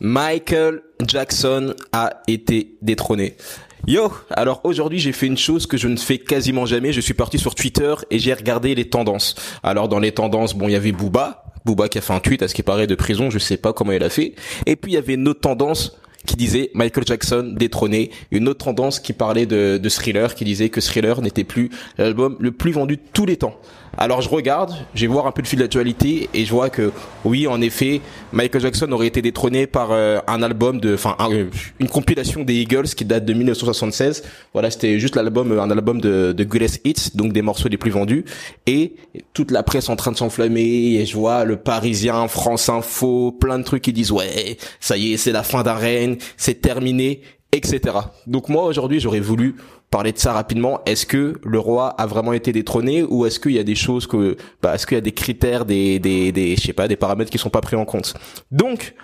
[0.00, 3.36] Michael Jackson a été détrôné.
[3.86, 6.92] Yo, alors aujourd'hui j'ai fait une chose que je ne fais quasiment jamais.
[6.92, 9.34] Je suis parti sur Twitter et j'ai regardé les tendances.
[9.62, 12.42] Alors dans les tendances, bon, il y avait Booba, Booba qui a fait un tweet
[12.42, 14.34] à ce qui paraît de prison, je sais pas comment il a fait.
[14.66, 18.64] Et puis il y avait une autre tendance qui disait Michael Jackson détrôné, une autre
[18.64, 22.72] tendance qui parlait de, de Thriller, qui disait que Thriller n'était plus l'album le plus
[22.72, 23.56] vendu de tous les temps.
[23.96, 26.92] Alors je regarde, je vais voir un peu le fil d'actualité et je vois que
[27.24, 28.00] oui, en effet,
[28.32, 31.16] Michael Jackson aurait été détrôné par euh, un album de, enfin
[31.78, 34.24] une compilation des Eagles qui date de 1976.
[34.52, 37.90] Voilà, c'était juste l'album, un album de, de Greatest Hits, donc des morceaux les plus
[37.90, 38.24] vendus.
[38.66, 38.96] Et
[39.32, 43.58] toute la presse en train de s'enflammer et je vois le Parisien, France Info, plein
[43.58, 47.20] de trucs qui disent ouais, ça y est, c'est la fin d'arène, c'est terminé,
[47.52, 47.96] etc.
[48.26, 49.56] Donc moi aujourd'hui, j'aurais voulu
[49.94, 50.80] parler de ça rapidement.
[50.86, 54.08] Est-ce que le roi a vraiment été détrôné ou est-ce qu'il y a des choses
[54.08, 56.96] que, bah, est-ce qu'il y a des critères, des, des, des, je sais pas, des
[56.96, 58.14] paramètres qui sont pas pris en compte?
[58.50, 58.96] Donc,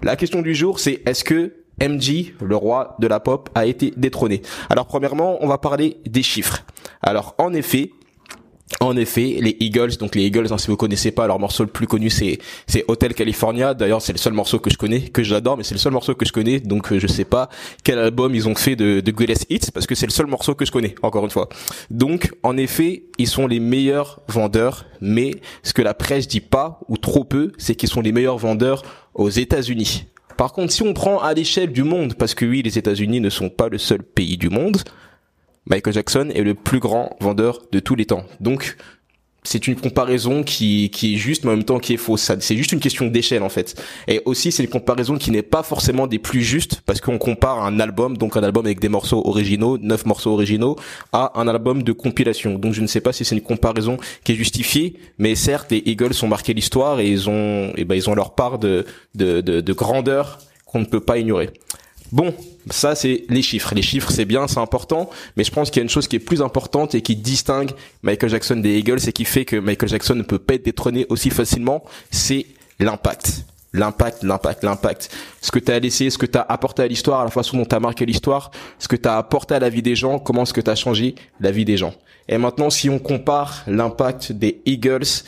[0.00, 3.92] la question du jour, c'est est-ce que MJ, le roi de la pop, a été
[3.98, 4.40] détrôné?
[4.70, 6.64] Alors premièrement, on va parler des chiffres.
[7.02, 7.90] Alors en effet,
[8.80, 11.70] en effet, les Eagles, donc les Eagles, hein, si vous connaissez pas, leur morceau le
[11.70, 13.74] plus connu c'est c'est Hotel California.
[13.74, 16.14] D'ailleurs, c'est le seul morceau que je connais, que j'adore, mais c'est le seul morceau
[16.14, 16.60] que je connais.
[16.60, 17.48] Donc euh, je sais pas
[17.82, 20.54] quel album ils ont fait de, de Greatest Hits parce que c'est le seul morceau
[20.54, 20.94] que je connais.
[21.02, 21.48] Encore une fois.
[21.90, 25.32] Donc en effet, ils sont les meilleurs vendeurs, mais
[25.62, 28.82] ce que la presse dit pas ou trop peu, c'est qu'ils sont les meilleurs vendeurs
[29.14, 30.06] aux États-Unis.
[30.36, 33.28] Par contre, si on prend à l'échelle du monde, parce que oui, les États-Unis ne
[33.30, 34.82] sont pas le seul pays du monde,
[35.68, 38.24] Michael Jackson est le plus grand vendeur de tous les temps.
[38.40, 38.76] Donc,
[39.44, 42.30] c'est une comparaison qui, qui est juste, mais en même temps qui est fausse.
[42.40, 43.80] C'est juste une question d'échelle, en fait.
[44.06, 47.64] Et aussi, c'est une comparaison qui n'est pas forcément des plus justes, parce qu'on compare
[47.64, 50.76] un album, donc un album avec des morceaux originaux, neuf morceaux originaux,
[51.12, 52.58] à un album de compilation.
[52.58, 55.82] Donc, je ne sais pas si c'est une comparaison qui est justifiée, mais certes, les
[55.86, 59.40] Eagles ont marqué l'histoire et ils ont, et ben, ils ont leur part de, de,
[59.40, 61.50] de, de grandeur qu'on ne peut pas ignorer.
[62.10, 62.34] Bon,
[62.70, 63.74] ça c'est les chiffres.
[63.74, 66.16] Les chiffres c'est bien, c'est important, mais je pense qu'il y a une chose qui
[66.16, 67.72] est plus importante et qui distingue
[68.02, 71.06] Michael Jackson des Eagles et qui fait que Michael Jackson ne peut pas être détrôné
[71.08, 72.46] aussi facilement, c'est
[72.78, 73.44] l'impact.
[73.74, 75.10] L'impact, l'impact, l'impact.
[75.42, 77.66] Ce que tu as laissé, ce que tu as apporté à l'histoire, la façon dont
[77.66, 80.44] tu as marqué l'histoire, ce que tu as apporté à la vie des gens, comment
[80.44, 81.94] est-ce que tu as changé la vie des gens.
[82.28, 85.24] Et maintenant, si on compare l'impact des Eagles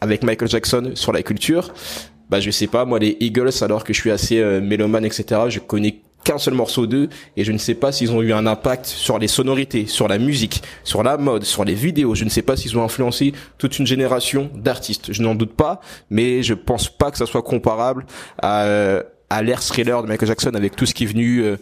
[0.00, 1.72] avec Michael Jackson sur la culture,
[2.30, 5.42] bah je sais pas moi les Eagles alors que je suis assez euh, mélomane etc
[5.48, 8.46] je connais qu'un seul morceau d'eux et je ne sais pas s'ils ont eu un
[8.46, 12.14] impact sur les sonorités, sur la musique, sur la mode, sur les vidéos.
[12.14, 15.12] Je ne sais pas s'ils ont influencé toute une génération d'artistes.
[15.12, 15.80] Je n'en doute pas,
[16.10, 18.06] mais je pense pas que ça soit comparable
[18.40, 21.56] à, euh, à l'ère thriller de Michael Jackson avec tout ce qui est venu euh,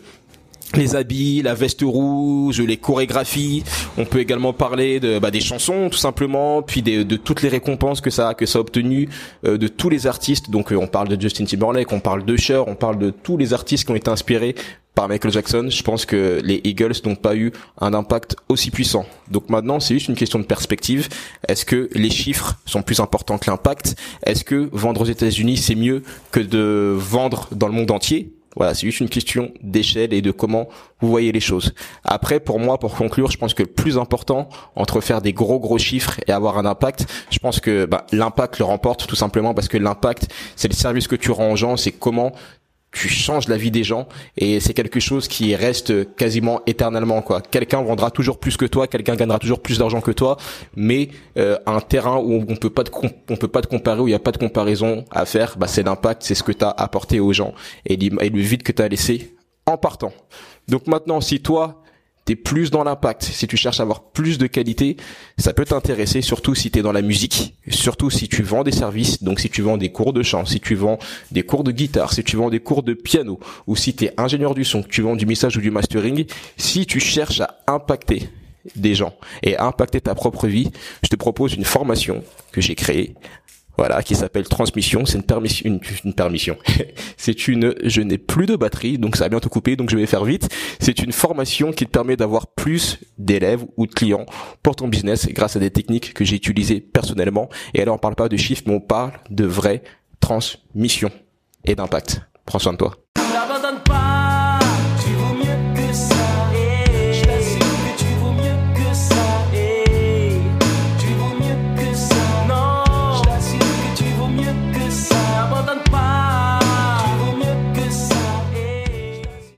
[0.76, 3.64] les habits, la veste rouge, les chorégraphies.
[3.98, 8.00] On peut également parler de bah, des chansons tout simplement, puis de, toutes les récompenses
[8.00, 9.08] que ça que ça a obtenu
[9.44, 10.50] euh, de tous les artistes.
[10.50, 13.36] Donc euh, on parle de Justin Timberlake, on parle de Cher, on parle de tous
[13.36, 14.54] les artistes qui ont été inspirés
[14.94, 15.66] par Michael Jackson.
[15.70, 19.06] Je pense que les Eagles n'ont pas eu un impact aussi puissant.
[19.30, 21.08] Donc maintenant, c'est juste une question de perspective.
[21.48, 23.96] Est-ce que les chiffres sont plus importants que l'impact?
[24.24, 28.32] Est-ce que vendre aux États-Unis c'est mieux que de vendre dans le monde entier?
[28.56, 30.68] Voilà, c'est juste une question d'échelle et de comment
[31.00, 31.74] vous voyez les choses.
[32.04, 35.58] Après, pour moi, pour conclure, je pense que le plus important entre faire des gros
[35.58, 39.54] gros chiffres et avoir un impact, je pense que bah, l'impact le remporte tout simplement
[39.54, 42.32] parce que l'impact, c'est le service que tu rends aux gens, c'est comment
[42.92, 47.40] tu changes la vie des gens et c'est quelque chose qui reste quasiment éternellement quoi.
[47.40, 50.36] Quelqu'un vendra toujours plus que toi, quelqu'un gagnera toujours plus d'argent que toi,
[50.76, 51.08] mais
[51.38, 52.90] euh, un terrain où on peut pas te
[53.30, 55.66] on peut pas te comparer où il y a pas de comparaison à faire, bah
[55.66, 57.54] c'est l'impact, c'est ce que tu as apporté aux gens
[57.86, 59.34] et, et le vide que tu as laissé
[59.66, 60.12] en partant.
[60.68, 61.81] Donc maintenant si toi
[62.24, 64.96] t'es plus dans l'impact, si tu cherches à avoir plus de qualité,
[65.38, 69.22] ça peut t'intéresser, surtout si t'es dans la musique, surtout si tu vends des services,
[69.22, 70.98] donc si tu vends des cours de chant, si tu vends
[71.30, 74.54] des cours de guitare, si tu vends des cours de piano, ou si t'es ingénieur
[74.54, 78.28] du son, que tu vends du message ou du mastering, si tu cherches à impacter
[78.76, 80.70] des gens et à impacter ta propre vie,
[81.02, 82.22] je te propose une formation
[82.52, 83.14] que j'ai créée
[83.76, 85.06] voilà, qui s'appelle transmission.
[85.06, 86.56] C'est une permission, une, permission.
[87.16, 90.06] c'est une, je n'ai plus de batterie, donc ça va bientôt couper, donc je vais
[90.06, 90.48] faire vite.
[90.80, 94.26] C'est une formation qui te permet d'avoir plus d'élèves ou de clients
[94.62, 97.48] pour ton business grâce à des techniques que j'ai utilisées personnellement.
[97.74, 99.82] Et là, on parle pas de chiffres, mais on parle de vraie
[100.20, 101.10] transmission
[101.64, 102.20] et d'impact.
[102.44, 102.94] Prends soin de toi.